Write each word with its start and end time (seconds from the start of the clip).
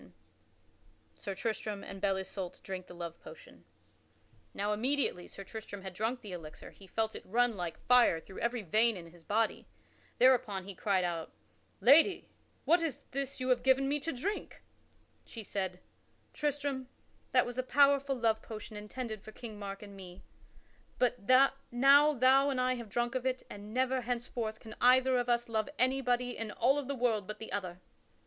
[Sidenote: 0.01 0.13
Sir 1.13 1.35
Tristram 1.35 1.83
and 1.83 2.01
Belle 2.01 2.17
Isoult 2.17 2.59
drink 2.63 2.87
the 2.87 2.95
love 2.95 3.21
potion] 3.21 3.65
Now 4.51 4.73
immediately 4.73 5.27
Sir 5.27 5.43
Tristram 5.43 5.83
had 5.83 5.93
drunk 5.93 6.21
that 6.21 6.29
elixir 6.31 6.71
he 6.71 6.87
felt 6.87 7.13
it 7.15 7.21
run 7.23 7.55
like 7.55 7.77
fire 7.77 8.19
through 8.19 8.39
every 8.39 8.63
vein 8.63 8.97
in 8.97 9.11
his 9.11 9.23
body. 9.23 9.67
Thereupon 10.17 10.63
he 10.63 10.73
cried 10.73 11.03
out, 11.03 11.31
"Lady, 11.81 12.27
what 12.65 12.81
is 12.81 12.97
this 13.11 13.39
you 13.39 13.49
have 13.49 13.61
given 13.61 13.87
me 13.87 13.99
to 13.99 14.11
drink?" 14.11 14.63
She 15.23 15.43
said: 15.43 15.79
"Tristram, 16.33 16.89
that 17.31 17.45
was 17.45 17.59
a 17.59 17.61
powerful 17.61 18.15
love 18.15 18.41
potion 18.41 18.75
intended 18.75 19.21
for 19.21 19.31
King 19.31 19.59
Mark 19.59 19.83
and 19.83 19.95
me. 19.95 20.23
But 20.97 21.29
now 21.71 22.13
thou 22.15 22.49
and 22.49 22.59
I 22.59 22.73
have 22.73 22.89
drunk 22.89 23.13
of 23.13 23.27
it 23.27 23.43
and 23.51 23.71
never 23.71 24.01
henceforth 24.01 24.59
can 24.59 24.75
either 24.81 25.19
of 25.19 25.29
us 25.29 25.47
love 25.47 25.69
anybody 25.77 26.35
in 26.35 26.49
all 26.49 26.79
of 26.79 26.87
the 26.87 26.95
world 26.95 27.27
but 27.27 27.37
the 27.37 27.51
other." 27.51 27.81